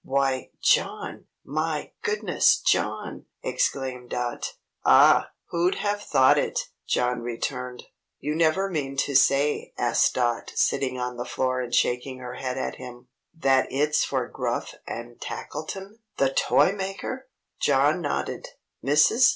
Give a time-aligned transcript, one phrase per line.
[0.03, 1.25] "Why, John!
[1.45, 4.53] My goodness, John!" exclaimed Dot.
[4.83, 5.29] "Ah!
[5.51, 7.83] Who'd have thought it!" John returned.
[8.19, 12.57] "You never mean to say," asked Dot, sitting on the floor and shaking her head
[12.57, 17.27] at him, "that it's for Gruff and Tackleton, the toy maker!"
[17.59, 18.47] John nodded.
[18.83, 19.29] Mrs.